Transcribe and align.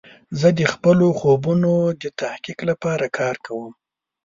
زه 0.39 0.47
د 0.59 0.61
خپلو 0.73 1.07
خوبونو 1.19 1.73
د 2.01 2.03
تحقق 2.19 2.59
لپاره 2.69 3.05
کار 3.19 3.35
کوم. 3.45 3.71